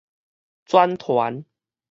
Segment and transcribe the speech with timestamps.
[0.65, 1.45] 轉傳